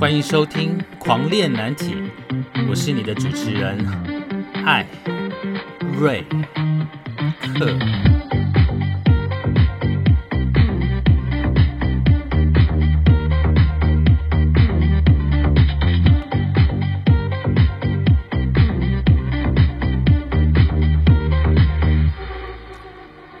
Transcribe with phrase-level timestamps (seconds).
[0.00, 1.94] 欢迎收听《狂恋难题》，
[2.70, 3.86] 我是你的主持人
[4.64, 4.86] 艾
[5.92, 6.24] 瑞
[7.42, 7.76] 克。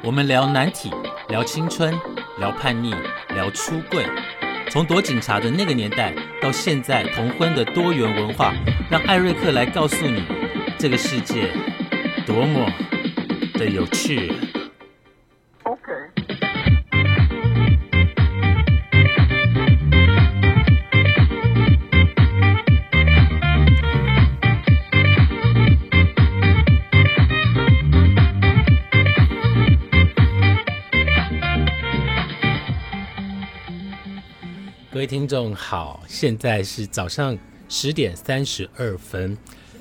[0.02, 0.92] 我们聊难题，
[1.30, 1.98] 聊青春，
[2.38, 2.94] 聊叛逆，
[3.34, 4.04] 聊出柜。
[4.70, 8.54] 从躲警察的那个年代，到现在同婚的多元文化，
[8.88, 10.22] 让艾瑞克来告诉你，
[10.78, 11.50] 这个世界
[12.24, 12.72] 多么
[13.54, 14.30] 的有趣。
[35.10, 37.36] 听众好，现在是早上
[37.68, 39.36] 十点三十二分。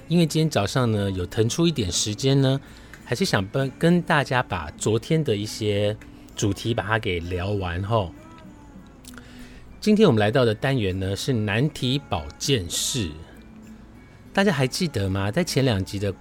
[0.08, 2.60] 因为今天早上呢有腾出一点时间呢，
[3.06, 5.96] 还是想跟跟大家把昨天的一些
[6.36, 8.12] 主题把它给聊完吼。
[9.80, 13.12] 今天我们来到的单元呢是难题保健室，
[14.34, 15.30] 大家还记得吗？
[15.30, 16.12] 在前两集的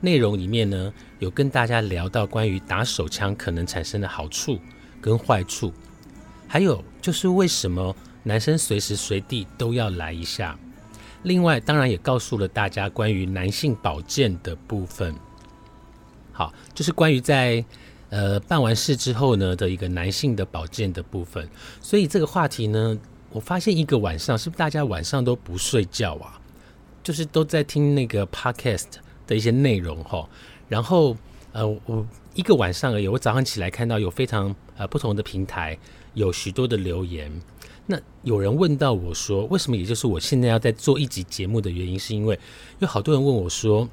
[0.00, 4.58] 内容里面呢，有跟大家聊到关于打手枪可能产生的好处
[5.02, 5.70] 跟坏处，
[6.48, 7.94] 还有就是为什么。
[8.24, 10.58] 男生随时随地都要来一下。
[11.22, 15.14] 另外，当然也告诉了大家关于男性保健的部分。
[16.32, 17.64] 好，就是关于在
[18.10, 21.48] 呃办完事之后呢的一个男性的保健的部分。
[21.80, 22.98] 所以这个话题呢，
[23.30, 26.40] 我发现一个晚上是不是大家晚上都不睡觉啊？
[27.02, 28.86] 就是都在听那个 podcast
[29.26, 30.28] 的一些内容哈。
[30.68, 31.16] 然后
[31.52, 35.78] 呃，我一个晚上而已，我早上起来看到有非常呃不同的平台
[36.14, 37.30] 有许多的留言。
[37.86, 39.76] 那有人问到我说，为什么？
[39.76, 42.38] 也就是我现在要在做一集节目的原因，是因为
[42.78, 43.86] 有好多人问我说，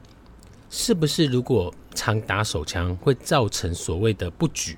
[0.70, 4.78] 是不是如果常打手枪会造成所谓的不举？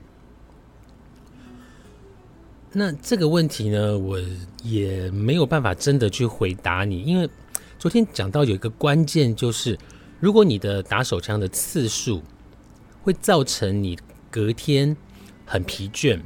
[2.72, 4.20] 那这个问题呢，我
[4.64, 7.30] 也没有办法真的去回答你，因为
[7.78, 9.78] 昨天讲到有一个关键，就是
[10.20, 12.24] 如果你的打手枪的次数
[13.04, 13.96] 会造成你
[14.32, 14.98] 隔天
[15.46, 16.20] 很疲倦，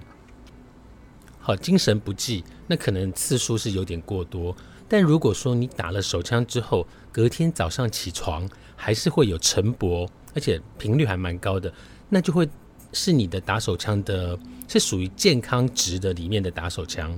[1.38, 2.46] 好精神不济。
[2.68, 4.56] 那可能次数是有点过多，
[4.88, 11.74] 但如果说你打了手枪之后，隔天早上起床还是会有晨勃，而且频率还蛮高的，
[12.10, 12.48] 那就会
[12.92, 17.18] 是你的打手枪的，是属于健康值的里面的打手枪。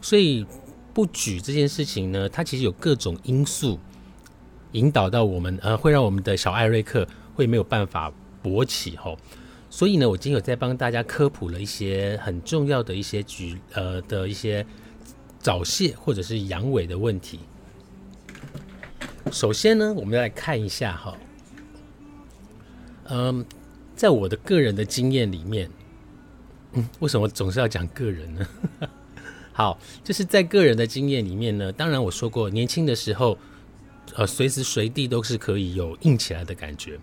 [0.00, 0.44] 所以
[0.92, 3.78] 不举这件事情呢，它其实有各种因素
[4.72, 8.12] 引导到我们，呃，会让我们的小艾瑞克会没有办法
[8.42, 9.16] 勃起吼。
[9.76, 14.64] 所以呢，我今天有在帮大家科普了一些很重要的一些举呃的一些
[15.40, 17.40] 早泄或者是阳痿的问题。
[19.32, 21.18] 首先呢，我们来看一下哈，
[23.08, 23.44] 嗯，
[23.96, 25.68] 在我的个人的经验里面，
[26.74, 28.46] 嗯， 为什么总是要讲个人呢？
[29.52, 33.36] 好，就是在个人的经验里面呢，当然我说过，年轻的时候，
[34.14, 36.96] 呃，随时随地都是可以有硬起来的感觉。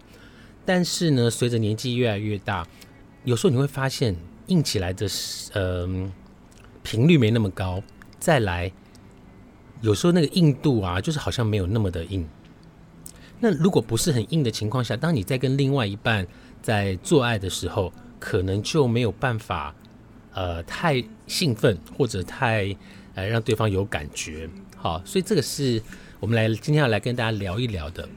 [0.65, 2.65] 但是呢，随着年纪越来越大，
[3.23, 4.15] 有时候你会发现
[4.47, 5.07] 硬起来的
[5.53, 5.87] 呃
[6.83, 7.81] 频率没那么高。
[8.19, 8.71] 再来，
[9.81, 12.27] 有时候那个硬度啊，就是好像没有那么的硬。
[13.39, 16.27] 那如果不是很硬的情况下，当你在跟另外一半
[16.61, 19.73] 在做爱的时候，可能就没有办法
[20.33, 22.75] 呃太兴奋或者太
[23.15, 24.47] 呃让对方有感觉。
[24.77, 25.81] 好，所以这个是
[26.19, 28.07] 我们来今天要来跟大家聊一聊的。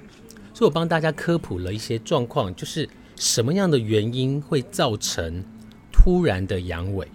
[0.55, 5.45] 所以我帮大家科普了一些状况，就是什么样的原因会造成
[5.93, 7.07] 突然的阳痿，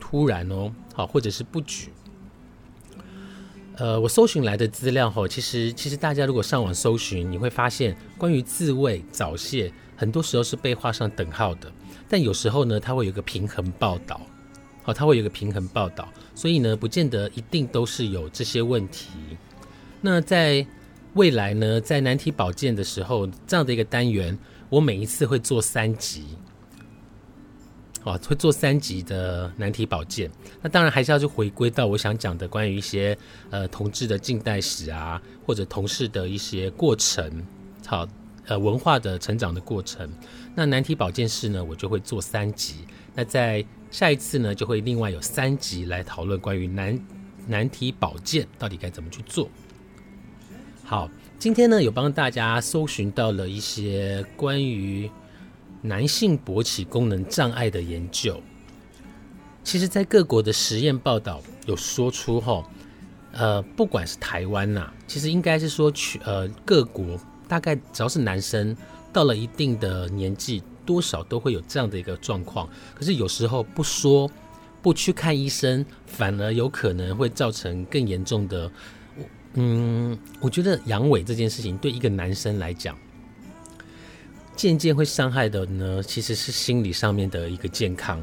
[0.00, 1.90] 突然哦，好，或者是不举。
[3.76, 11.70] 呃，我搜寻来的资料哈，其实其实大家如果上网搜寻，你会发现关于自慰早泄，很多时候是被画上等号的，
[12.08, 14.20] 但有时候呢，它会有个平衡报道，
[14.84, 19.10] 好，它会有个平衡报道，所以呢，不见得一定都是有这些问题。
[20.00, 20.64] 那在
[21.14, 24.36] 未来呢，在难题保健的时候，这样的一个单元，
[24.68, 26.24] 我每一次会做三集，
[28.02, 30.28] 哦，会做三集的难题保健。
[30.60, 33.16] 那当然还是要去回归到我想讲的关于一些
[33.50, 37.46] 呃同志的近代史啊，或者同事的一些过程，
[37.86, 38.08] 好，
[38.46, 40.10] 呃文化的成长的过程。
[40.52, 42.78] 那难题保健室呢，我就会做三集。
[43.14, 46.98] 那在下一次呢，就会另外有三集来讨论关于难
[47.46, 49.48] 难题保健到底该怎么去做。
[50.94, 51.10] 好，
[51.40, 55.10] 今天呢有帮大家搜寻到了一些关于
[55.82, 58.40] 男性勃起功能障碍的研究。
[59.64, 62.64] 其实，在各国的实验报道有说出，哈，
[63.32, 67.18] 呃，不管是台湾呐，其实应该是说去呃各国，
[67.48, 68.76] 大概只要是男生
[69.12, 72.68] 到了一定的年纪，多少都会有这样的一个状况。
[72.94, 74.30] 可是有时候不说，
[74.80, 78.70] 不去看医生，反而有可能会造成更严重的。
[79.54, 82.96] 嗯，我觉得阳痿这件事情对一个男生来讲，
[84.54, 88.20] 渐渐会伤害的呢，其实是心理上面的一个健康。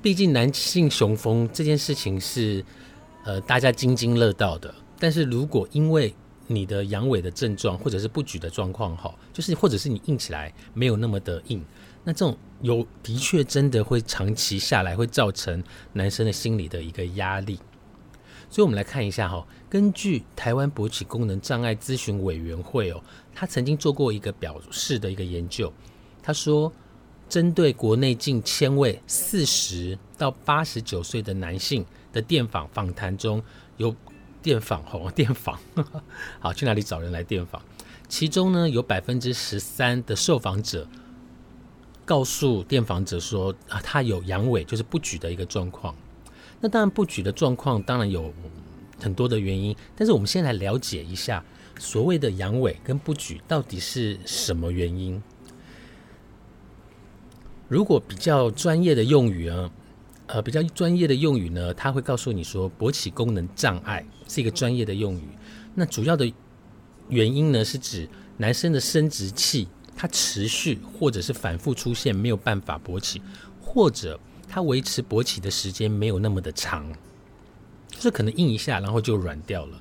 [0.00, 2.64] 毕竟男性雄风这件事情是。
[3.28, 4.72] 呃，大家津津乐道的。
[5.00, 6.14] 但是如果因为
[6.46, 11.60] 你的阳痿的症状，或者是不举的状况，哈，就是或者是你硬起来没有那么的硬，
[12.04, 15.60] 那这种有的确真的会长期下来会造成
[15.92, 17.58] 男生的心理的一个压力。
[18.56, 23.02] 所以，我们来看一下哈，根据台湾勃起功能障碍咨询委员会哦，
[23.34, 25.70] 他曾经做过一个表示的一个研究，
[26.22, 26.72] 他说，
[27.28, 31.84] 针对国内近千位四十到八十九岁的男性。
[32.14, 33.42] 的电访访谈中
[33.76, 33.94] 有
[34.40, 35.60] 电访吼 电访，
[36.40, 37.60] 好去哪里找人来电访？
[38.08, 40.88] 其中呢有百分之十三的受访者
[42.06, 45.94] 告诉电访者说啊，他有阳痿，就是不举的一个状况。
[46.60, 48.32] 那当然不举的状况当然有
[49.00, 51.44] 很多的原因，但是我们先来了解一下
[51.78, 55.22] 所谓的阳痿跟不举到底是什么原因。
[57.68, 59.70] 如果比较专业的用语啊。
[60.28, 65.28] 呃，比较专业的用语呢，他会告诉你说，勃起功能障碍是一个专业的用语。
[65.72, 66.28] 那主要的
[67.08, 73.22] 原因呢，是指男生的生殖器它持续或者是反复出现没有办法勃起，
[73.62, 74.18] 或者
[74.48, 76.92] 它维持勃起的时间没有那么的长，
[77.90, 79.80] 就是可能硬一下然后就软掉了。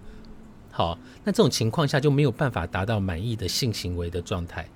[0.72, 4.68] 好，那这种情况下就没有办法达到满意的性行为的状态。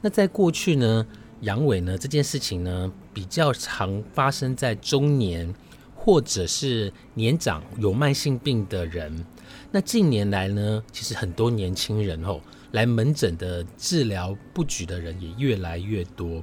[0.00, 1.06] 那在过去呢？
[1.42, 5.54] 阳痿呢这件事情呢，比较常发生在中年
[5.94, 9.24] 或者是年长有慢性病的人。
[9.70, 12.40] 那近年来呢，其实很多年轻人哦
[12.72, 16.42] 来门诊的治疗不举的人也越来越多。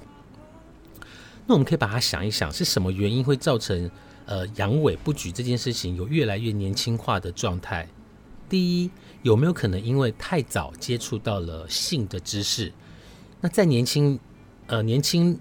[1.47, 3.89] 那我们可以把它想一想，是什么原因会造成
[4.25, 7.87] 呃阳痿不举这件事情有越来越年轻化的状态？
[8.47, 8.91] 第一，
[9.23, 12.71] 有没有可能因为太早接触到了性的知识？
[13.41, 14.19] 那在年轻。
[14.67, 15.39] 呃，年轻、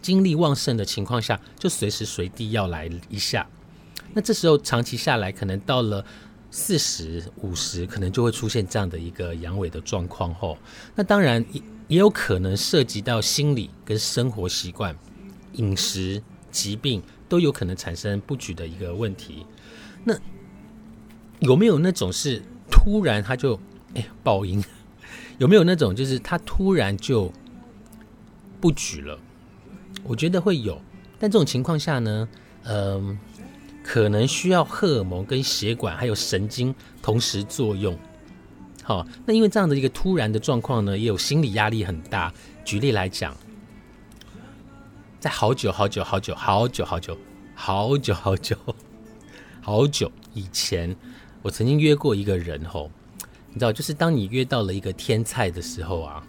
[0.00, 3.46] 精力旺盛的情况下，就随时随地要来一下。
[4.14, 6.02] 那这时候长期下来，可能到了
[6.52, 10.32] 四十五十，可能就会出现这样的一个阳痿的状况。
[10.32, 10.56] 后，
[10.94, 14.96] 那当然也也有可能涉及到心理跟生活习惯、
[15.54, 16.22] 饮食、
[16.52, 19.44] 疾病都有可能产生不举的一个问题。
[20.04, 20.16] 那
[21.40, 22.40] 有没有那种是
[22.70, 23.58] 突然他就
[23.94, 24.62] 哎爆音？
[25.38, 27.32] 有没有那种就是他突然就？
[28.60, 29.18] 不举了，
[30.04, 30.80] 我觉得会有，
[31.18, 32.28] 但这种情况下呢，
[32.62, 33.18] 嗯，
[33.82, 37.98] 可能需要荷尔蒙跟血管还有神经同时作用。
[38.82, 42.32] 好，那因为这样的一个突然的状况呢，也有心理压力很大。
[42.64, 43.36] 举例来讲，
[45.20, 47.18] 在好久好久好久好久好久
[47.54, 48.56] 好久好久
[49.60, 50.96] 好久以前，
[51.42, 52.90] 我曾经约过一个人吼，
[53.48, 56.24] 你知道，就是当你约到了一个天菜的时候啊。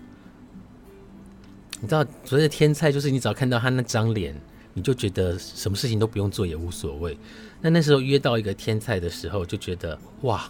[1.81, 4.33] 你知道所谓的天菜，就是你只要看到他那张脸，
[4.73, 7.17] 你就觉得什么事情都不用做也无所谓。
[7.61, 10.49] 那那时候约到一个天菜的时候，就觉得哇，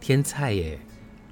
[0.00, 0.78] 天菜耶，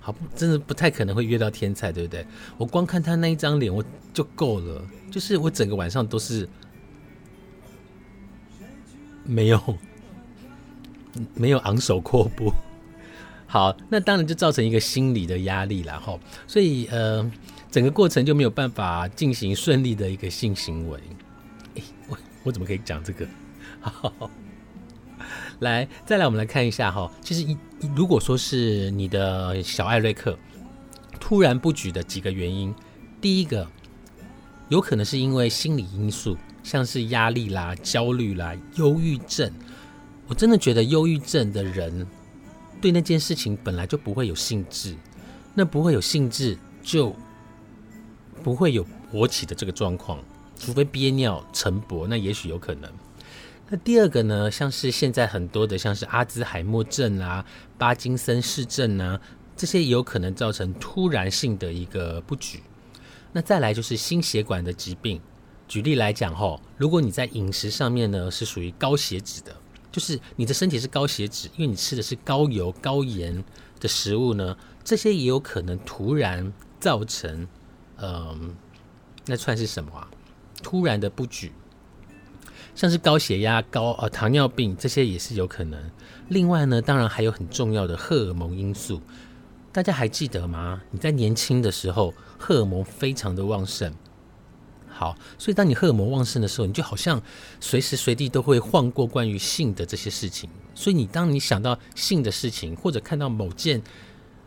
[0.00, 2.26] 好不，真的不太可能会约到天菜，对不对？
[2.56, 6.48] 我光看他那一张脸，我就够了，就是我整个晚上都是
[9.24, 9.78] 没有
[11.34, 12.52] 没有昂首阔步。
[13.46, 16.18] 好，那当然就造成一个心理的压力了哈。
[16.46, 17.30] 所以呃。
[17.68, 20.98] 整个过程就没有办法进行顺利的一个性行为。
[22.46, 23.26] 我怎么可以讲这个？
[23.82, 24.30] 好，
[25.58, 27.10] 来，再来，我们来看一下哈。
[27.20, 27.58] 其实，一
[27.96, 30.38] 如果说是你的小艾瑞克
[31.18, 32.72] 突然不举的几个原因，
[33.20, 33.66] 第一个
[34.68, 39.52] 有可能是因为心理因素，像是压力啦、焦虑啦、忧郁症。
[40.28, 42.06] 我真的觉得忧郁症的人
[42.80, 44.94] 对那件事情本来就不会有兴致，
[45.52, 47.12] 那不会有兴致就。
[48.42, 50.20] 不会有勃起的这个状况，
[50.58, 52.90] 除非憋尿成勃，那也许有可能。
[53.68, 57.44] 那第二个呢，像是现在很多的，像是阿兹海默症啊、
[57.76, 59.20] 巴金森氏症啊，
[59.56, 62.62] 这些也有可能造成突然性的一个不举。
[63.32, 65.20] 那再来就是心血管的疾病，
[65.66, 69.54] 举例来讲哈，如果你在饮食上面呢是属于高血脂的，
[69.90, 73.44] 就是你的身体是高血脂，因为你吃的是高油高盐
[73.80, 77.46] 的食物呢，这些也有可能突然造成。
[77.98, 78.54] 嗯，
[79.24, 80.08] 那算是什么啊？
[80.62, 81.52] 突然的不举。
[82.74, 85.90] 像是高血压、高呃糖尿病这些也是有可能。
[86.28, 89.00] 另外呢，当然还有很重要的荷尔蒙因素，
[89.72, 90.82] 大家还记得吗？
[90.90, 93.94] 你在年轻的时候，荷尔蒙非常的旺盛。
[94.88, 97.22] 好，所以当你荷尔蒙旺盛的时候，你就好像
[97.60, 100.50] 随时随地都会晃过关于性的这些事情。
[100.74, 103.82] 所以你当你想到性的事情，或者看到某件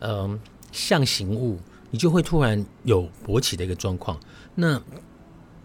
[0.00, 0.38] 嗯
[0.70, 1.58] 象形物，
[1.90, 4.18] 你就会突然有勃起的一个状况。
[4.54, 4.80] 那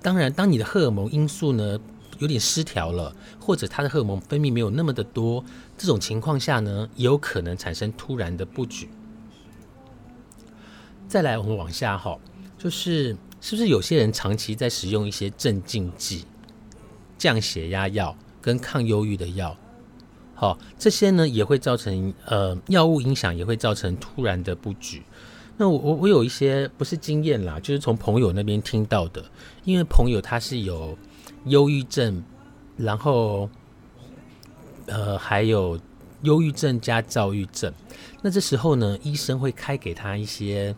[0.06, 1.80] 当然，当你的荷尔蒙因素呢
[2.20, 5.44] 有点失调了，或者他的荷尔蒙分泌没有那么的多，
[5.76, 8.88] 这种情况下呢，也有可能产生突然的不举。
[11.08, 12.20] 再来，我们往下哈，
[12.56, 13.18] 就是。
[13.42, 16.26] 是不是有些人长期在使用一些镇静剂、
[17.16, 19.56] 降血压药跟抗忧郁的药？
[20.34, 25.04] 好，这些呢也会造成呃药物影响，也会造成突然的不举。
[25.58, 29.24] 那我我我有一些不是经验啦，就是从朋友那边听到的，
[29.64, 30.98] 因为朋友他是有
[31.46, 32.24] 忧郁症，
[32.78, 33.50] 然后
[34.88, 35.80] 呃还有
[36.24, 37.74] 忧郁症加躁郁症，
[38.22, 40.76] 那这时候呢，医生会开给他一些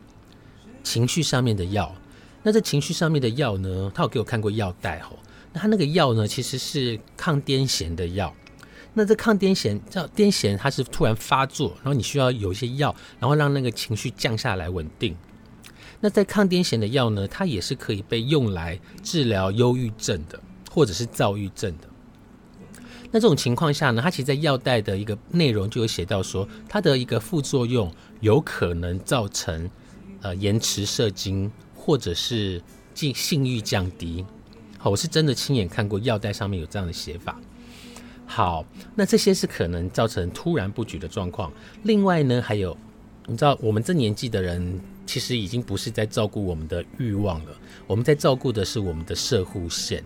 [0.83, 1.93] 情绪上面的药。
[2.43, 3.91] 那这情绪上面的药呢？
[3.93, 5.17] 他有给我看过药袋吼。
[5.51, 8.33] 那他那个药呢，其实是抗癫痫的药。
[8.97, 15.15] 那这抗癫痫叫癫痫，它是突然发作，然后你需要有一些药，然后让那个情绪降下来稳定。
[15.99, 20.39] 那在抗癫痫的药呢，它也是可以被用来治疗忧郁症的，
[20.71, 21.87] 或者是躁郁症的。
[23.11, 29.69] 那这种情况下呢，它其实，在药袋的一个内容就有写到说，它的一个副作用有可能造成
[30.21, 31.51] 呃延迟射精。
[31.87, 32.61] 或者是
[32.93, 34.25] 性性欲降低，
[34.77, 37.39] 好，我是真的亲眼看过药袋上面有这样的写法。
[38.27, 41.51] 好，那这些是可能造成突然不举的状况。
[41.83, 42.77] 另外呢，还有
[43.25, 47.51] 你知道，我们这年纪的人其实已经不是在照顾我们的欲望了，
[47.87, 50.03] 我们在照顾的是我们的射护腺。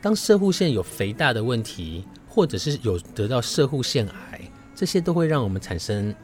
[0.00, 4.40] 当射护腺有肥大的问题，或者是有得到射护腺癌，
[4.74, 6.14] 这些都会让我们产生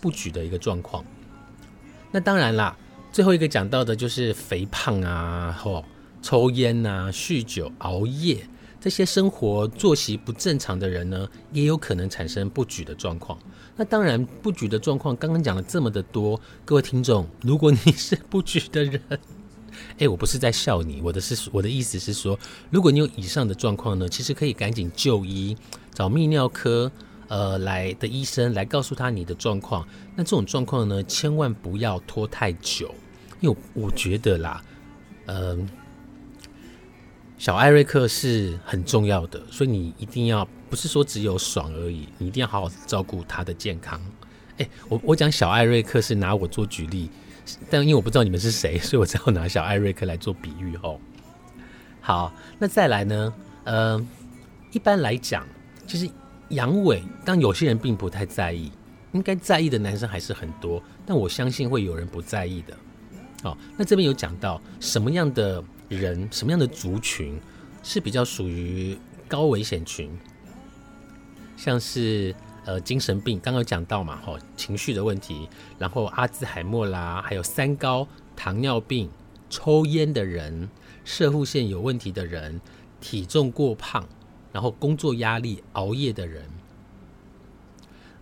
[0.00, 1.04] 不举的一个状况。
[2.12, 2.76] 那当然啦。
[3.12, 5.84] 最后一个讲到的就是肥胖啊，吼，
[6.20, 8.44] 抽烟啊，酗酒、熬夜
[8.84, 13.38] 这些生活作息不正常的人呢，也有可能产生不举的状况。
[13.76, 19.00] 那当然，不举的状况刚刚讲了这么的多，各位听众，如果你是不举的人，
[19.96, 22.38] 哎，我不是在笑你，我的是我的意思是说，
[22.68, 25.56] 如果你有以上的状况呢，其实可以赶紧就医，
[25.94, 26.92] 找泌尿科。
[27.28, 32.94] 呃，来的医生来告诉他你的状况，那这种状况呢，千万不要拖太久，
[33.40, 34.62] 因为我觉得啦，
[35.24, 35.66] 嗯，
[37.44, 44.00] 小艾瑞克是很重要的，所以你一定要不是说只有爽而已，你一定要好好照顾他的健康。
[44.56, 47.10] 哎，我我讲小艾瑞克是拿我做举例，
[47.68, 50.98] 但因为我不知道你们是谁，所以我只好拿小艾瑞克来做比喻哦。
[52.00, 53.34] 好，那再来呢？
[53.64, 54.02] 呃，
[54.72, 55.46] 一般来讲，
[55.86, 56.08] 其实。
[56.48, 58.72] 阳痿，但有些人并不太在意，
[59.12, 62.74] 应该在意的男生还是很多，但我相信会有人不在意的。
[63.42, 67.40] 好，那这边有讲到什么样的人，什么样的族群
[67.82, 68.96] 是比较属于
[69.28, 70.10] 高危险群，
[71.56, 75.48] 像是呃精神病，刚刚讲到嘛，哈，情绪的问题，
[75.78, 79.10] 然后阿兹海默啦，还有三高、糖尿病、
[79.48, 80.68] 抽烟的人、
[81.04, 82.60] 射护腺有问题的人、
[83.00, 84.06] 体重过胖。
[84.52, 86.44] 然后工作压力、熬夜的人，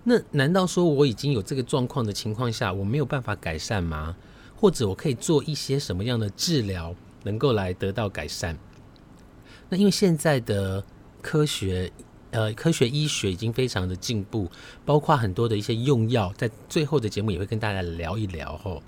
[0.02, 4.16] 那难道说我已经有这个状况的情况下，我没有办法改善吗？
[4.56, 8.56] 或者我可以做一些什么样的治疗，能够来得到改善？
[9.68, 10.84] 那因为现在的
[11.20, 11.90] 科学，
[12.30, 14.50] 呃，科学医学已经非常的进步，
[14.84, 18.56] 包括很多的一些用药，在最后的节目也会跟大家聊一聊。
[18.58, 18.82] 吼，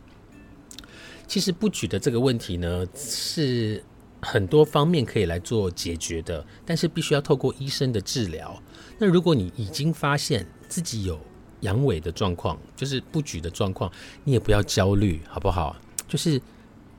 [1.26, 3.82] 其实不举的这个问题呢，是。
[4.26, 8.58] 很多方面可以来做解决的，但是必须要透过医生的治疗。
[8.96, 11.20] 那如果你已经发现自己有
[11.60, 13.92] 阳痿的状况，就是不举的状况，
[14.24, 15.76] 你也不要焦虑，好不好？
[16.08, 16.40] 就是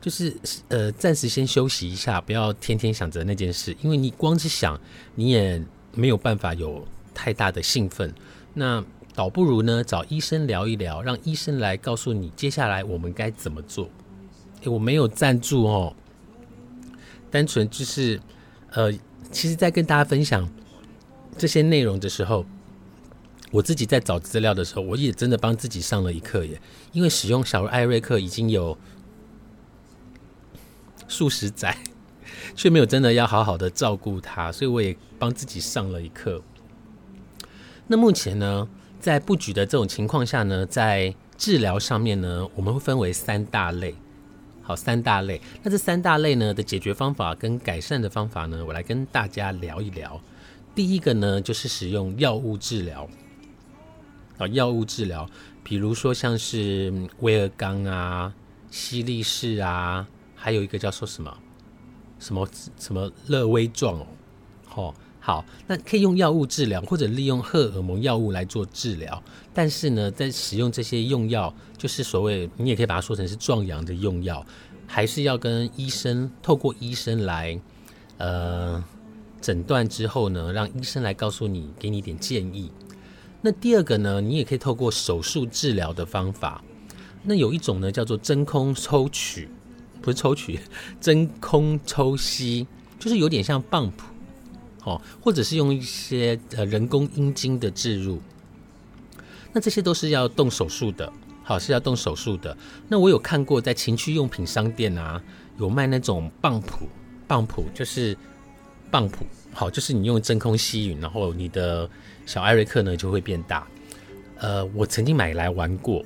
[0.06, 0.32] 就是
[0.68, 4.80] 呃，暂时先休息一下，不要天天想着那件事，因为你光是想，
[5.16, 5.60] 你也
[5.96, 8.14] 没有办法有太大的兴奋。
[8.54, 8.86] 那
[9.16, 13.90] 倒不如呢，找医生聊一聊，让医生来告诉你接下来我们该怎么做。
[14.62, 15.96] 诶我没有赞助哦。
[17.32, 18.22] 单纯就是，
[18.74, 18.92] 呃，
[19.32, 20.48] 其实，在跟大家分享
[21.36, 22.46] 这些内容的时候，
[23.50, 26.62] 我自己在找资料的时候，我也真的帮自己上了一课耶。
[26.92, 28.78] 因为使用小艾瑞克已经有
[31.08, 31.78] 数十载，
[32.56, 36.42] 却没有真的要好好的照顾它，所以我也帮自己上了一课。
[37.88, 38.68] 那目前呢，
[39.00, 43.94] 在布局的这种情况下呢，在治疗上面呢，我们会分为三大类。
[44.62, 45.40] 好，三大类。
[45.62, 50.20] 那这三大类呢的解决方法跟改善的方法呢，我来跟大家聊一聊。
[50.74, 53.08] 第一个呢，就是使用药物治疗。
[54.40, 55.30] 啊，药物治疗，
[55.64, 58.34] 比如说像是威尔刚啊、
[58.72, 60.08] 西力士啊，
[60.46, 61.38] 还有一个叫做什么
[62.20, 62.48] 什么
[62.78, 64.06] 什么乐威壮哦。
[64.64, 69.24] 好，好，那可以用药物治疗，或者利用荷尔蒙药物来做治疗。
[69.56, 74.46] 但是呢，在使用这些用药，就是所谓你也可以把它说成是壮阳的用药，
[74.86, 77.60] 还是要跟医生透过医生来
[78.18, 78.84] 呃
[79.42, 82.72] 诊断之后呢，让医生来告诉你，给你一点建议。
[83.42, 86.64] 那第二个呢，你也可以透过手术治疗的方法。
[87.24, 89.50] 那有一种呢叫做真空抽取，
[90.06, 90.60] 不是抽取，
[91.02, 92.66] 真空抽吸，
[93.00, 94.06] 就是有点像棒谱，
[94.84, 98.22] 哦，或者是用一些呃人工阴茎的置入。
[99.52, 101.12] 那这些都是要动手术的，
[101.44, 102.56] 好是要动手术的。
[102.88, 105.20] 那我有看过在情趣用品商店啊，
[105.58, 106.88] 有卖那种棒谱，
[107.28, 108.16] 棒谱就是
[108.92, 111.90] 棒谱，好就是你用真空吸吮，然后你的
[112.26, 113.66] 小艾瑞克呢就会变大。
[114.38, 116.04] 呃，我曾经买来玩过，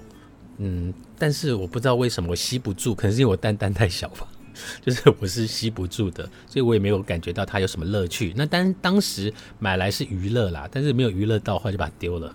[0.60, 4.28] 嗯，但是我不知道为什么我吸不住，可能是因为我蛋蛋太小吧，
[4.86, 8.34] 就是我是吸不住的，所以我也没有感觉到它有什么乐趣。
[8.36, 12.34] 那当当时买来是娱乐啦，但是没有娱乐到，后来就把它丢了。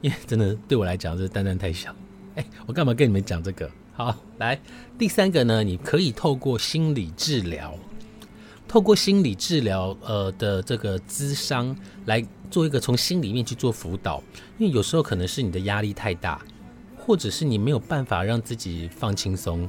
[0.00, 1.94] 因为真的对我来讲，这蛋蛋太小。
[2.36, 3.68] 哎，我干嘛跟你们讲这个？
[3.92, 4.58] 好，来
[4.96, 7.76] 第三个呢，你可以透过心理治疗，
[8.68, 11.76] 透过心理治疗呃的这个咨商
[12.06, 14.22] 来做一个从心里面去做辅导。
[14.56, 16.40] 因为有时候可能是你的压力太大，
[17.10, 19.68] 或者是你没有办法让自己放轻松，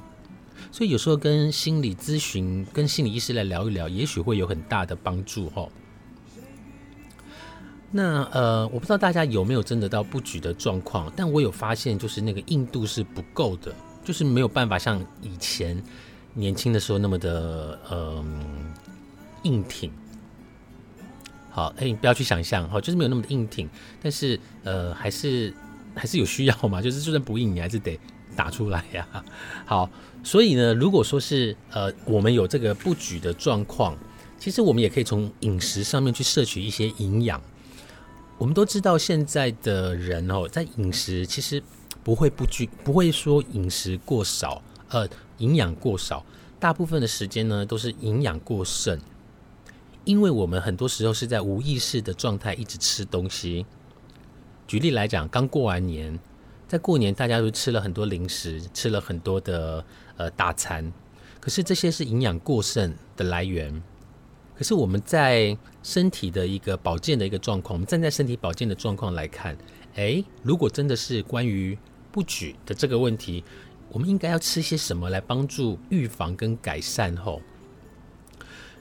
[0.72, 5.68] 所以有时候跟心理咨询、跟心理医师来聊一聊，也许会有很大的帮助哈。
[7.90, 15.82] 那呃，我不知道大家有没有真的到不举的状况，但我有发现，就是那个硬度是不够的，就是没有办法像以前
[16.36, 18.24] 年轻的时候那么的呃
[19.42, 19.92] 硬挺。
[21.50, 23.68] 好，哎，不要去想象，好，就是没有那么的硬挺，
[24.00, 25.52] 但是呃，还是
[25.96, 28.00] 还是有需要嘛， 就是就算不硬，你还是得
[28.36, 29.08] 打出来呀。
[29.66, 29.90] 好，
[30.24, 33.98] 所以呢，如果说是呃，我们有这个不举的状况，
[34.40, 37.42] 其实我们也可以从饮食上面去摄取一些营养。
[38.38, 41.62] 我们都知道，现在的人哦，在饮食其实
[42.04, 46.26] 不会不均，不会说饮食过少，呃，营养过少，
[46.60, 49.00] 大部分的时间呢都是营养过剩，
[50.06, 53.66] 因为我们很多时候是在无意识的状态一直吃东西。
[54.72, 56.18] 举例来讲，刚过完年，
[56.66, 59.84] 在过年大家都吃了很多零食，吃了很多的
[60.16, 60.90] 呃大餐，
[61.42, 63.84] 可是这些是营养过剩的来源。
[64.56, 69.58] 可是我们在身体的一个保健的一个状况，我们站在身体保健的状况来看，
[69.96, 71.78] 诶，如果真的是关于
[72.10, 73.44] 不举的这个问题，
[73.90, 77.14] 我们应该要吃些什么来帮助预防跟改善？
[77.18, 77.42] 后，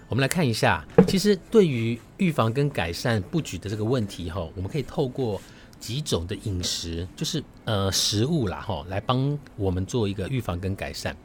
[0.07, 5.42] 我们来看一下，其实对于预防跟改善不举的这个问题，哈，我们可以透过
[5.81, 11.16] 几种的饮食，就是呃食物啦，哈，来帮我们做一个预防跟改善。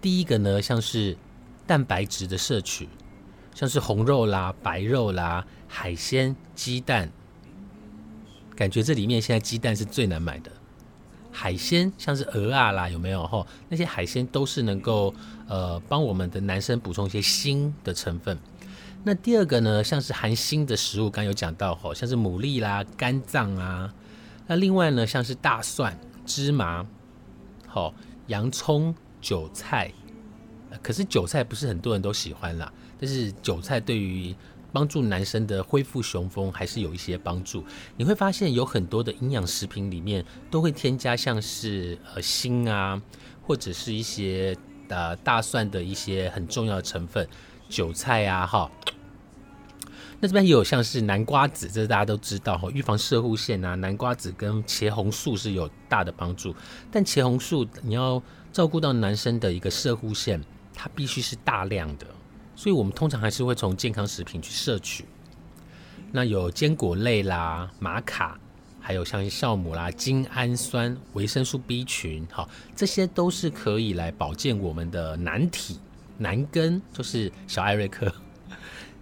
[0.00, 1.16] 第一个呢，像是
[1.66, 2.88] 蛋白质的摄取。
[3.54, 7.10] 像是红肉啦、白肉啦、海鲜、鸡蛋，
[8.54, 10.52] 感觉这里面现在鸡蛋是最难买的。
[11.32, 13.26] 海鲜像是鹅啊啦，有没有？
[13.26, 15.12] 哈，那些海鲜都是能够
[15.48, 18.38] 呃帮我们的男生补充一些锌的成分。
[19.02, 23.92] 那第二个呢，像是含锌的食物，刚有讲到吼，像是牡蛎啦、肝脏啊。
[24.48, 26.84] 那另外呢，像是大蒜、芝麻、
[27.68, 27.94] 好
[28.26, 29.92] 洋葱、韭菜。
[30.82, 32.72] 可是韭菜不是很多人都喜欢啦。
[32.98, 34.34] 但是韭菜对于
[34.72, 37.64] 帮助男生的恢复雄风还是有一些帮助。
[37.96, 43.00] 你会发现有很多的营养食品里面都会添加像是呃锌啊，
[43.42, 44.56] 或者是一些
[44.88, 47.26] 呃大蒜的一些很重要的成分，
[47.68, 48.70] 韭菜啊哈。
[50.20, 56.54] 那这边也有像是南瓜子，这大家都知道哈，预防射护腺啊，南瓜子跟茄红素是有大的帮助。
[56.90, 58.20] 但茄红素你要
[58.52, 60.42] 照顾到男生的一个射护腺，
[60.74, 62.06] 它必须是大量的。
[62.56, 65.04] 所以，我们通常还是会从健康食品去摄取。
[66.10, 68.36] 那有坚果类啦、玛卡，
[68.80, 75.78] 还有像酵母啦、精氨酸、维生素 B 群，好，这些都是可以来保健我们的男体、
[76.16, 78.12] 男根，就是小艾瑞克。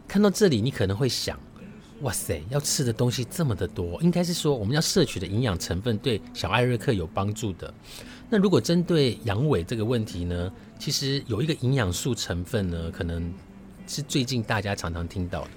[0.09, 1.38] 看到这里，你可能会想：
[2.03, 7.73] 哇塞，要吃的东西这么的多，应该是说我们要摄取的营养成分对小艾瑞克有帮助的。
[8.29, 10.53] 那如果针对阳痿这个问题呢？
[10.79, 13.33] 其实有一个营养素成分呢，可能
[13.87, 15.51] 是最近大家常常听到的。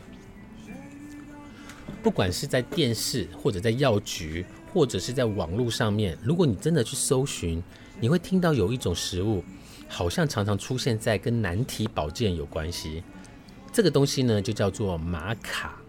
[2.02, 7.62] 不管是在电视，或者在药局，或者是在网络上面，如果你真的去搜寻，
[8.00, 9.44] 你会听到有一种食物，
[9.90, 13.04] 好像常常出现在跟男体保健有关系。
[13.80, 15.82] 这个东西呢，就叫做玛卡。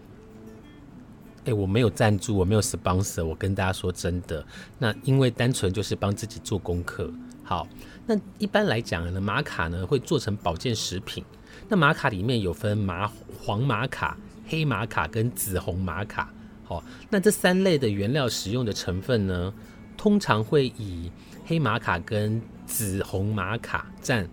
[1.43, 4.45] 哎，我没有赞助，我没有 sponsor，我跟大家说真的。
[4.79, 7.11] 那因为单纯就是帮自己做功课。
[7.43, 7.67] 好，
[8.05, 11.21] 那一般来讲呢，玛卡呢会做成保健食品。
[11.67, 16.31] 那玛卡里面有分麻黄玛卡、黑玛卡跟紫红玛卡。
[16.63, 19.53] 好，那这三类的原料使用的成分呢，
[19.97, 21.11] 通常会以
[21.45, 24.25] 黑玛卡跟紫红玛卡占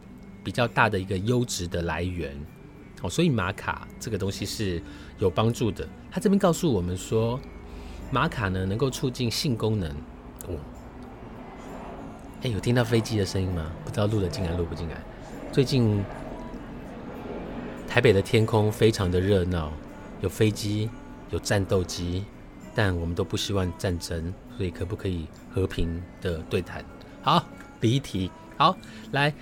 [0.45, 2.41] 比较大的一个优质的来源。
[3.03, 4.83] 哦，所以玛卡这个东西是
[5.19, 5.87] 有帮助的。
[6.11, 7.39] 他这边告诉我们说，
[8.11, 9.89] 玛卡呢能够促进性功能。
[10.49, 10.57] 哦，
[12.43, 13.71] 哎，有听到飞机的声音吗？
[13.85, 14.97] 不知道录得进来录不进来。
[15.53, 16.05] 最近
[17.87, 19.73] 台北的天空非常的热闹，
[20.21, 20.91] 有飞机，
[21.31, 22.25] 有战斗机，
[22.75, 26.85] 但我们都不希望战争，所以可不可以和平的对谈？
[27.23, 27.45] 好，
[27.81, 28.31] 离题。
[28.57, 28.77] 好，
[29.13, 29.33] 来。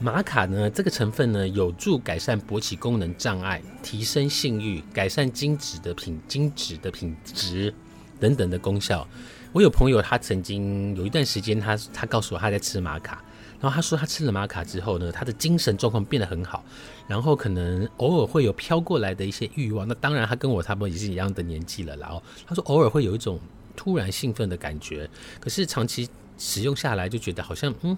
[0.00, 7.72] 玛卡呢，这个成分呢，有助改善勃起功能障碍，提升性欲，改善精子的品精子的品质
[8.18, 9.06] 等等的功效。
[9.52, 13.22] 我有朋友，他曾经有一段时间，他他告诉我他在吃玛卡，
[13.60, 16.64] 然后他说他吃了玛卡之后呢，他的精神状况变得很好，
[17.06, 19.86] 然后可能偶尔会有飘过来的一些欲望。
[19.86, 21.94] 那当然，他跟我差不多也是一样的年纪了。
[21.96, 23.38] 然后他说偶尔会有一种
[23.76, 27.96] 突然兴奋的感觉，可是长期使用下来就觉得好像嗯。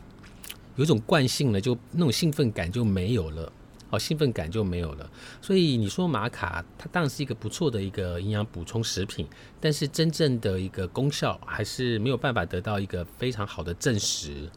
[0.77, 3.53] 有一种惯性了，就那种兴奋感就没有了，
[3.91, 5.11] 好，兴奋感就没有了。
[5.41, 9.27] 所以你说玛卡，它当然是一个不错的一个营养补充食品，
[9.61, 14.51] 但是真正的一个功效还是没有办法得到一个非常好的证实。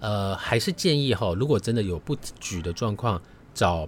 [0.00, 3.20] 呃，还是建议哈，如果真的有不举的状况，
[3.52, 3.86] 找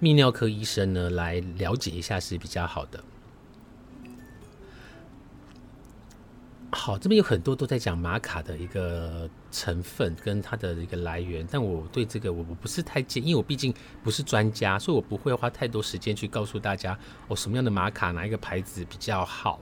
[0.00, 3.02] 泌尿科医生呢来了解一下是比较好的。
[6.78, 16.96] 好，这边有很多都在讲玛卡的一个成分跟它的一个来源，但我对这个我我不是太建议，因为我毕竟不是专家，所以我不会花太多时间去告诉大家
[17.28, 19.58] 哦什么样的玛卡哪一个牌子比较好。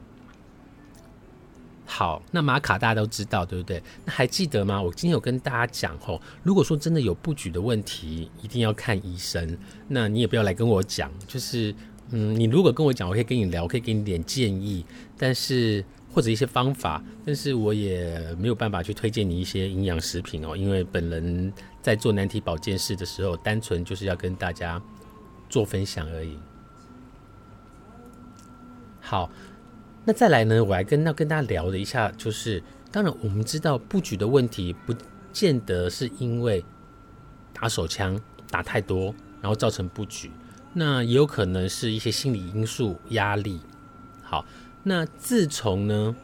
[1.86, 3.80] 好，那玛卡大家都知道对不对？
[4.04, 4.82] 那还记得吗？
[4.82, 9.56] 我今天有跟大家讲哦，如果说真的有不举的问题，一定要看医生。
[9.88, 11.74] 那你也不要来跟我讲，就是
[12.10, 14.84] 嗯，你如果跟我讲，我可以跟你聊，我可以给你点建议，
[15.16, 15.82] 但是。
[16.14, 24.80] 或者一些方法，但是我也没有办法去推荐你一些营养食品哦，因为本人在做难题保健室的时候，单纯就是要跟大家
[25.48, 26.38] 做分享而已。
[29.00, 29.28] 好，
[30.04, 34.94] 那再来呢，我来跟要跟大家聊的一下，就是当然我们知道布局的问题，不
[35.32, 36.64] 见得是因为
[37.52, 38.16] 打手枪
[38.48, 40.30] 打太多，然后造成布局，
[40.74, 43.60] 那也有可能是一些心理因素、压力。
[44.22, 44.46] 好。
[44.86, 46.14] 那自从呢，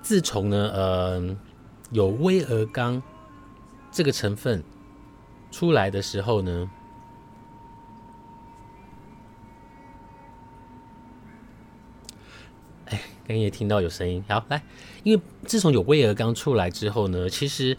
[0.00, 1.36] 自从呢，呃，
[1.90, 3.02] 有威尔刚
[3.92, 4.64] 这个成分
[5.50, 6.70] 出来的时候呢，
[12.86, 14.62] 哎，刚刚也听到有声音，好来，
[15.02, 17.76] 因为自从有威尔刚出来之后呢，其实。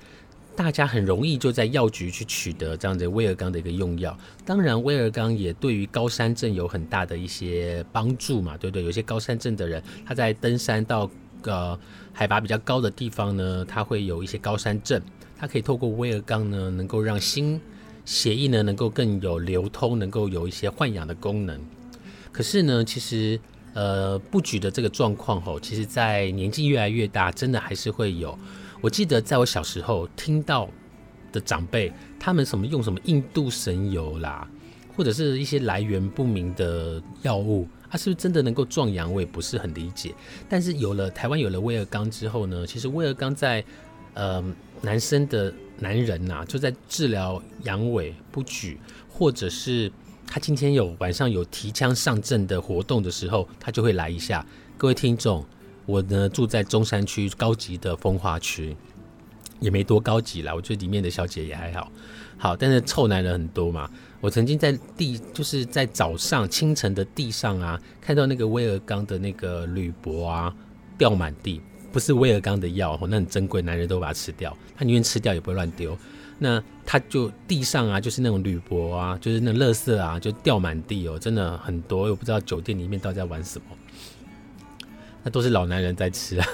[0.53, 4.15] 大家很容易就在药局去取得这样的威尔刚的一个用药。
[4.45, 8.83] 当然，威尔刚也对于高山症有很大的一些帮助嘛，对不对？
[8.83, 11.09] 有些高山症的人，他在登山到
[11.43, 11.79] 呃
[12.13, 15.01] 海拔比较高的地方呢，他会有一些高山症，
[15.39, 17.59] 他可以透过威尔刚呢，能够让心
[18.05, 21.59] 血液呢能够更有流通，能够有一些换氧的功能。
[22.31, 23.39] 可是呢，其实
[23.73, 28.37] 呃不举的这个状况吼，其实在年纪越来越大，真的还是会有。
[28.81, 30.67] 我记得在我小时候听到
[31.31, 34.47] 的长辈，他们什么用什么印度神油啦，
[34.97, 39.13] 或者是一些来源不明的药物，啊是不是真的能够壮阳？
[39.13, 40.15] 我也不是很理解。
[40.49, 43.63] 但是有了台湾有了威尔刚之后呢，其实威尔刚在
[44.15, 44.43] 呃
[44.81, 49.91] 男生的男人呐，就在治疗阳痿不举，或者是
[50.25, 54.43] 他今天有晚上有提枪上阵的活动的时候，他就会来一下。
[54.75, 55.45] 各位听众。
[55.85, 58.75] 我呢住在中山区高级的风化区，
[59.59, 60.53] 也没多高级啦。
[60.53, 61.91] 我觉得里面的小姐也还好，
[62.37, 63.89] 好，但是臭男人很多嘛。
[64.19, 70.53] 我曾经在地，就是在早上清晨的地上啊，看到那个威尔刚的那个铝箔啊
[70.97, 71.59] 掉满地，
[71.91, 75.97] 不是威尔刚的药，那很珍贵，男人都把它吃掉，他宁愿吃掉也不会乱丢。
[76.37, 82.09] 那他就地上啊，就是那种铝箔啊，就是那垃圾啊，就掉满地哦，真的很多。
[82.09, 83.65] 我不知道酒店里面到底在玩什么。
[85.23, 86.47] 那都是老男人在吃啊，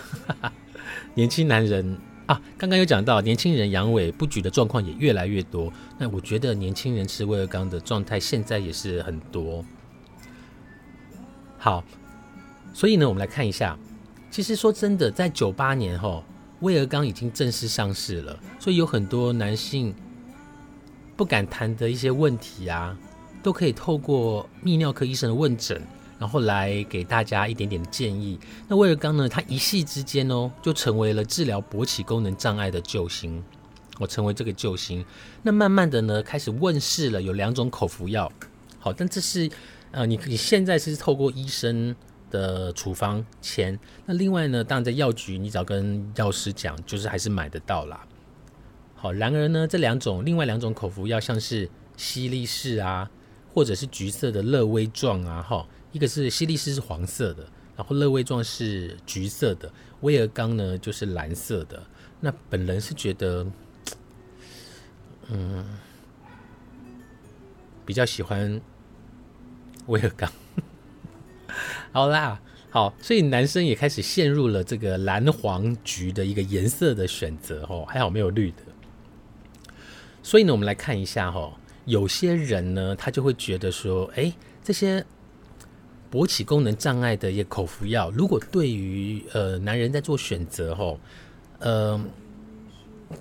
[1.16, 5.72] 年轻男人啊，刚刚有讲到年轻人阳痿不举的状况也越来越多。
[5.98, 9.64] 那我觉得年轻人吃威尔刚的状态现在也是很多。
[11.58, 11.84] 好，
[12.74, 13.78] 所以呢，我们来看一下，
[14.30, 16.24] 其实说真的，在九八年后，
[16.60, 19.96] 威尔刚已经正式上市了，所以有很多男性
[21.16, 22.96] 不敢谈的一些问题啊，
[23.42, 25.82] 都可以透过泌尿科医生的问诊，
[26.20, 28.40] 然后来给大家一点点建议。
[28.68, 33.44] 那威尔刚呢，他一夕之间哦，就成为了治疗勃起功能障碍的救星。
[34.00, 35.04] 我成为这个救星。
[35.42, 38.32] 那慢慢的呢，开始问世了，有两种口服药。
[38.80, 39.50] 好，但这是
[39.92, 41.96] 呃，你你现在是透过医生
[42.30, 43.80] 的处方签。
[44.06, 48.06] 那另外呢，当然在药局，你只要跟药师讲，就是还是买得到啦。
[48.96, 53.10] 好，然而呢，这两种另外两种口服药，像是西力士啊，
[53.52, 57.44] 或者是橘色的乐威壮啊，哈，一个是西利斯是黄色的，
[57.76, 59.68] 然后乐威壮是橘色的，
[60.02, 61.84] 威尔刚呢就是蓝色的。
[62.20, 63.44] 那本人是觉得，
[65.32, 65.66] 嗯，
[67.84, 68.62] 比较喜欢
[69.88, 70.32] 威尔刚。
[71.92, 78.58] 好啦，好，所以男生也开始陷入了这个蓝黄橘的一个颜色的选择，哦，还好没有绿的。
[80.22, 81.52] 所以呢，我们来看一下哈，
[81.86, 84.32] 有些人呢，他就会觉得说，哎，
[84.64, 85.04] 这些
[86.12, 91.00] 勃起功能障碍的一个口服药，如果对于呃男人在做选择吼，
[91.60, 92.00] 呃，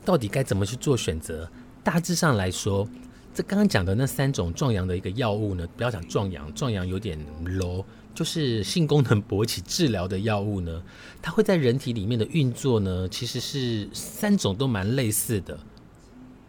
[0.05, 1.49] 到底该怎么去做选择？
[1.83, 2.89] 大致上来说，
[3.35, 10.83] 这刚刚讲的那三种壮阳的一个药物呢，不要讲壮阳，壮阳有点 low，就是性功能勃起治疗的药物呢，
[11.21, 15.59] 它会在人体里面的运作呢，其实是三种都蛮类似的。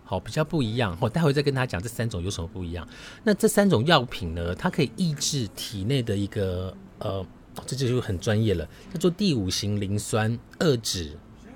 [0.10, 0.98] 好，比较不一样。
[1.02, 2.88] 我待会再跟大家讲这三种有什么不一样。
[3.26, 7.26] 那这三种药品呢，它可以抑制体内的一个呃，
[7.66, 11.12] 这就很专业了，叫做第五型磷酸二酯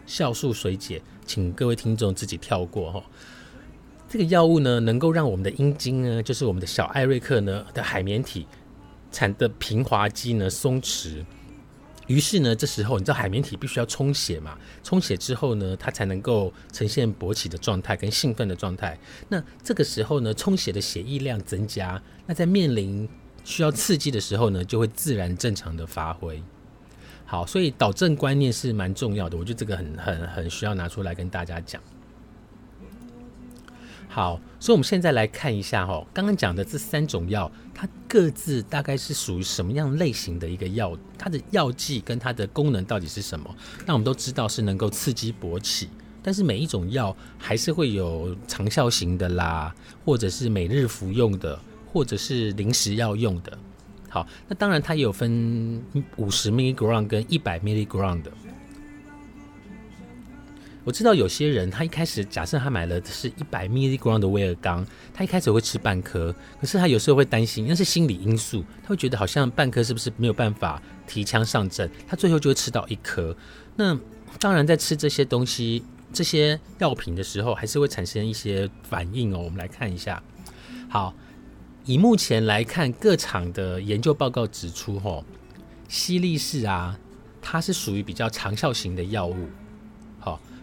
[0.05, 3.03] 酵素水解，请各位听众自己跳过哈。
[4.09, 8.45] 这个药物呢，能够让我们的阴茎呢，就是我们的小艾瑞克呢的海绵体
[9.13, 11.23] 产的平滑肌呢松弛。
[12.11, 14.57] 于是呢，这时候你知道海绵体必须要充血嘛？
[14.83, 18.99] 充血之后呢，它才能够呈现勃起的状态跟兴奋的状态。
[19.29, 23.07] 那这个时候呢，充血的血液量增加，那在面临
[23.45, 26.43] 需要刺激的时候呢，就会自然正常的发挥。
[27.25, 31.81] 好，所以导正观念是蛮重要的，我觉得这个很很很需要拿出来跟大家讲。
[34.13, 40.97] 好，所以我们现在来看一下哈，刚刚讲的这三种药，它各自大概是属于什么样类型的一个药？
[41.17, 43.55] 它的药剂跟它的功能到底是什么？
[43.85, 45.87] 那我们都知道是能够刺激勃起，
[46.21, 51.57] 但是每一种药还是会有长效型的啦，或者是每日服用的，
[51.93, 53.57] 或者是临时要用的。
[54.09, 55.81] 好，那当然它也有分
[56.17, 58.29] 五十 milligram 跟一百 milligram 的。
[60.83, 73.35] 我知道有些人，他一开始假设他买了的是一百 milligram 的威尔刚，他一开始会吃半颗，可是他有时候会担心，那是心理因素，他会觉得好像半颗是不是没有办法提枪上阵，他最后就会吃到一颗。
[73.75, 73.95] 那
[74.39, 79.37] 当然，在吃这些东西、这些药品的时候，还是会产生一些反应哦。
[79.37, 80.23] 我们来看一下，
[80.89, 81.13] 好，
[81.85, 85.23] 以目前来看，各厂的研究报告指出，吼，
[85.87, 86.97] 西力士啊，
[87.39, 89.47] 它是属于比较长效型的药物。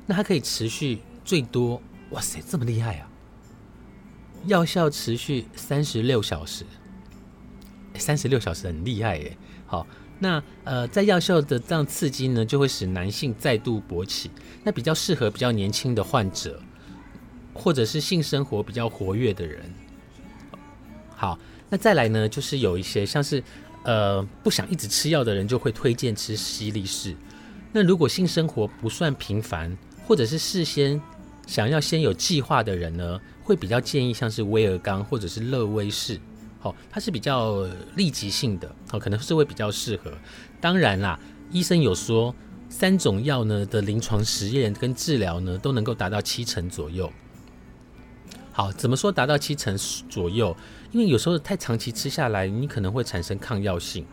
[0.08, 3.08] 那它可以持续最多，哇塞，这么厉害啊！
[4.46, 6.64] 药效持续三十六小时，
[7.96, 9.36] 三十六小时很厉害耶。
[9.66, 9.86] 好，
[10.18, 14.30] 那呃，在药效的这样刺激呢，就会使男性再度勃起。
[14.64, 16.62] 那比较适合比较年轻的患者，
[17.52, 19.70] 或者是性生活比较活跃的人。
[21.14, 23.44] 好，那再来呢，就是有一些像是
[23.82, 27.14] 呃不想一直吃药的人，就会推荐吃西力士。
[27.72, 29.76] 那如果性生活不算频繁，
[30.08, 30.98] 或者是事先
[31.46, 36.18] 想要先有计划的人呢，会比较建议像是威尔刚或者是乐威士，
[36.58, 40.10] 好，它是比较立即性的，好，可能是会比较适合。
[40.62, 42.34] 当然啦，医生有说
[42.70, 47.12] 三种药呢的临床实验跟治疗呢都能够达到七成左右。
[48.50, 49.76] 好，怎么说达到七成
[50.08, 50.56] 左右？
[50.90, 54.06] 因为有时候太长期吃下来，你可能会产生抗药性，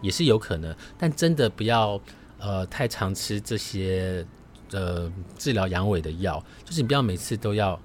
[0.00, 0.74] 也是有可能。
[0.96, 2.00] 但真的不要
[2.38, 4.26] 呃太常吃这些。
[4.74, 5.08] 呃，
[5.38, 7.80] 治疗阳痿的药，就是你不要每次都要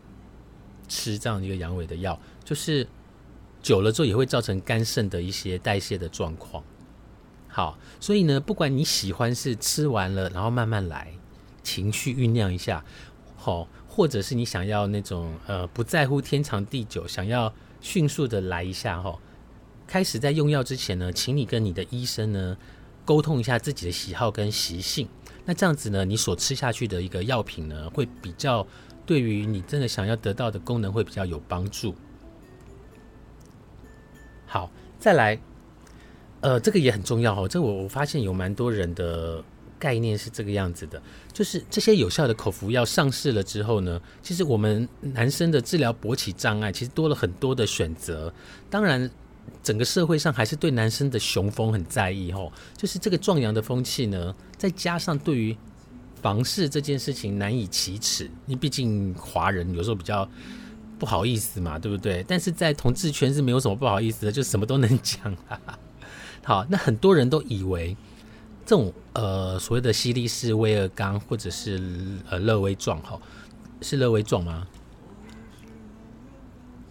[0.88, 2.88] 吃这样一个阳痿的药，就是
[3.62, 6.64] 久了之后也会造成肝肾的一些代谢的状况。
[7.48, 11.14] 好，所以呢，不管你喜欢是吃完了，然后慢慢来，
[11.62, 12.84] 情绪酝酿一下，
[13.36, 19.16] 好，或者是你想要那种呃不在乎天长地久，想要迅速的来一下哈，
[19.86, 22.58] 开始在用药之前呢，请你跟你的医生呢
[23.06, 25.08] 沟通一下自己的喜好跟习性。
[25.46, 28.66] 那这样子呢，你所吃下去的一个药品呢，会比较
[29.06, 31.96] 对于你真的想要得到的功能会比较有帮助。
[34.46, 35.40] 好，再来，
[36.42, 37.48] 呃，这个也很重要哦。
[37.48, 39.44] 这我我发现有蛮多人的
[39.78, 48.34] 概念是这个样子的，就是这些有效的口服药上市了之后呢，其实我们男生的治疗勃起障碍其实多了很多的选择。
[48.70, 49.10] 当然，
[49.62, 55.56] 整个社会上还是对男生的雄风很在意吼，就是这个壮阳的风气呢，再加上对于
[56.22, 60.28] 房事这件事情难以启齿，因为毕竟华人有时候比较
[60.98, 62.24] 不好意思嘛，对不对？
[62.28, 65.36] 但是在同志圈是没有什么不好意思的，就什么都能讲。
[66.44, 67.96] 好，那很多人都以为。
[68.66, 71.82] 这种呃所谓的西力士威尔刚或者是
[72.30, 73.20] 呃乐威壮哈，
[73.82, 74.68] 是乐威壮吗？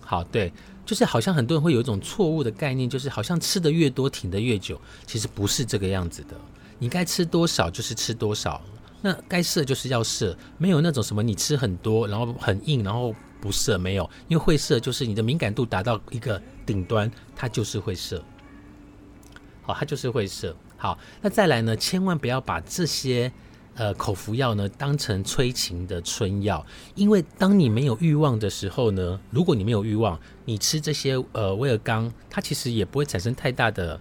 [0.01, 0.53] 好，对，
[0.89, 6.35] 就是好像很多人会有一种错误的概念，就是好像吃的越多挺的越久，其实不是这个样子的。
[6.79, 8.63] 你该吃多少就是吃多少，
[9.03, 18.25] 那该射就是要射，没有那种什么你吃很多然后很硬然后不射没有，因为会射就是你的敏感度达到一个顶端，它就是会射。
[19.61, 20.57] 好，它就是会射。
[20.79, 21.77] 好，那再来呢？
[21.77, 23.31] 千万不要把这些
[23.79, 34.01] 呃口服药呢当成催情的春药，因为当你没有欲望的时候呢，如果你没有欲望，你吃这些呃威尔刚，它其实也不会产生太大的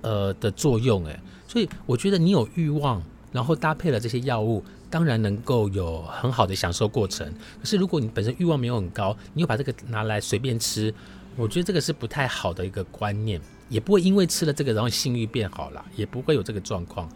[0.00, 1.20] 呃的作用诶。
[1.46, 7.30] 所以我觉得你有欲望，然后搭配了这些药物，当然能够有很好的享受过程。
[7.60, 10.94] 可是如果你本身欲望没有很高，你又把这个拿来随便吃，
[11.36, 13.40] 我觉得这个是不太好的一个观念。
[13.68, 17.08] 也不会因为吃了这个，然后性欲变好了，也不会有这个状况。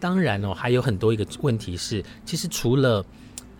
[0.00, 3.04] 当然哦，还有很多一个问题是，其实除了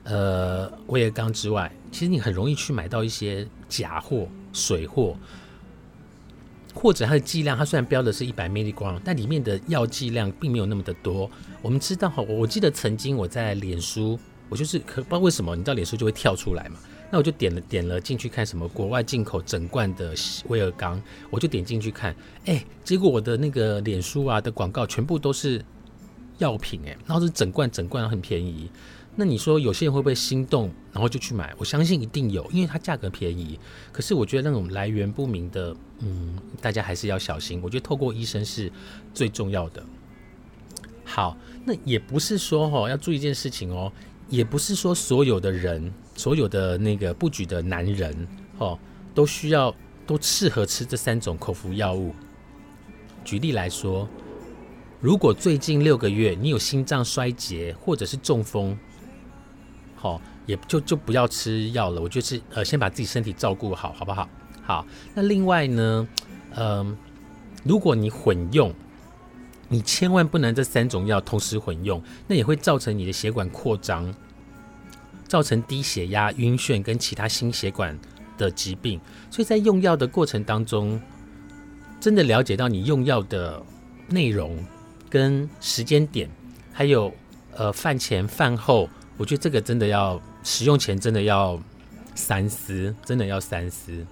[0.04, 5.14] 呃威尔刚之外，其实你很容易去买到一些假货、水货，
[6.74, 11.30] 或者它的剂量，它虽然标的是一百 milligram，但里面的药剂量并没有那么的多。
[11.60, 16.78] 我们知道哈，我记得曾经我在脸书，我就是可不知道为什么，你知道脸书就会跳出来嘛。
[17.12, 20.14] 那我就点了点了进去看什么国外进口整罐的
[20.46, 25.60] 威尔刚，我就点进去看，哎，结果我的那个脸书啊的广告全部都是
[26.40, 28.68] 药品，哎，然后是整罐整罐很便宜。
[29.14, 31.54] 那你说有些人会不会心动，然后就去买？
[31.56, 33.58] 我相信一定有，因为它价格便宜。
[33.92, 37.60] 可是我觉得那种来源不明的，嗯，大家还是要小心。
[37.62, 38.70] 我觉得透过医生是
[39.14, 39.82] 最重要的。
[41.04, 43.92] 好，那也不是说哈要注意一件事情哦，
[44.28, 45.92] 也不是说所有的人。
[46.16, 48.78] 所有的那个不举的男人，哦，
[49.14, 49.74] 都需要
[50.06, 52.14] 都适合吃这三种口服药物。
[53.24, 54.06] 举例来说，
[55.00, 58.76] 如果最近六个月你有心脏衰竭或者是中风，
[59.96, 62.00] 好，也就就不要吃药了。
[62.00, 64.28] 我就是呃，先把自己身体照顾好，好不好？
[64.62, 64.86] 好。
[65.14, 66.08] 那另外呢，
[66.56, 66.96] 嗯，
[67.64, 68.74] 如果你混用，
[69.68, 74.14] 你千万不能这三种药同时混用，那也会造成你的血管扩张。
[75.26, 77.96] 造成低血压、晕眩跟其他心血管
[78.36, 81.00] 的疾病，所以在用药的过程当中，
[82.00, 83.62] 真的了解到你用药的
[84.08, 84.58] 内容
[85.10, 86.30] 跟时间点，
[86.72, 87.12] 还有
[87.56, 91.60] 呃饭前饭后，我觉得这个真的要使用前真的要
[92.14, 94.06] 三思，真的要三思。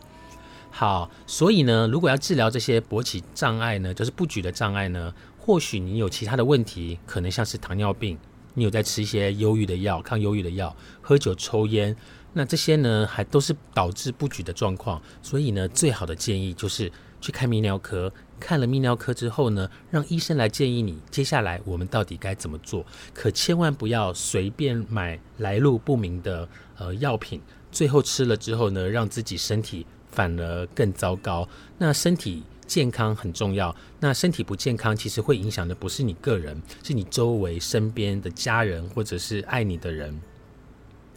[0.71, 8.19] 好，所以呢，如果要治疗这些勃起障碍呢，就是不举的障碍呢，或许你有其他的问题，可能像是糖尿病。
[8.55, 11.95] 你有在吃一些忧郁的药、抗忧郁的药，喝酒、抽烟，
[12.33, 15.01] 那这些呢，还都是导致不举的状况。
[15.23, 18.13] 所以呢，最好的建议就是去看泌尿科。
[18.41, 22.85] 看了泌尿科之后呢，让医生来建议你接下来我们到底该怎么做。
[23.13, 31.49] 可千万不要随便买来路不明的呃药品，最后吃了之后呢，让自己身体反而更糟糕。
[31.79, 32.43] 那身体。
[32.69, 40.21] 健康很重要，那身体不健康，其实会影响的不是你个人，是你周围身边的家人或者是爱你的人。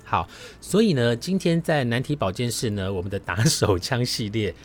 [0.06, 0.30] 好，
[0.62, 4.56] 所以呢，今天在难题保健室呢，我们的打手枪系列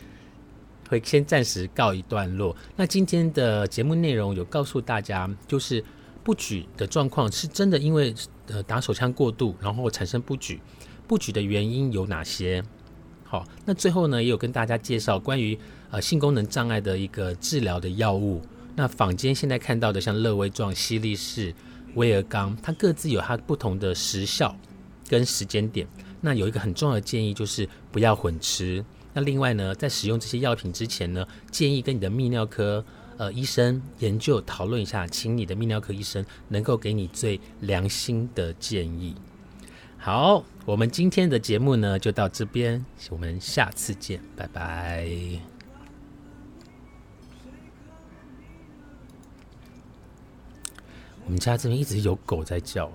[0.89, 2.55] 会先暂时告一段落。
[2.75, 5.83] 那今天的节目内容有告诉大家，就是
[6.23, 8.13] 不举的状况是真的，因为
[8.47, 10.59] 呃打手枪过度，然后产生不举，
[11.07, 12.63] 不举的原因有哪些？
[13.23, 15.57] 好，那最后呢，也有跟大家介绍关于。
[15.89, 18.41] 呃，性功能障碍的一个治疗的药物，
[18.75, 21.55] 那坊间现在看到的像乐威壮、西力士、
[21.95, 24.53] 威尔刚，它各自有它不同的时效
[25.07, 25.87] 跟时间点。
[26.19, 28.83] 那有一个很重要的建议就是不要混吃。
[29.17, 32.85] 那另外呢，在使用这些药品之前呢，建议跟你的泌尿科
[33.17, 39.15] 呃医生研究讨论一下，请你的泌尿科医生能够给你最良心的建议。
[39.97, 45.09] 好，我们今天的节目呢就到这边，我们下次见，拜拜。
[51.25, 52.91] 我们家这边一直有狗在叫，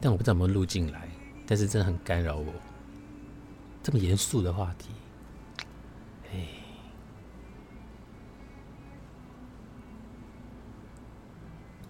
[0.00, 1.06] 但我不知道有没有录进来，
[1.46, 2.46] 但是真的很干扰我。
[3.82, 4.86] 这么严肃的话题，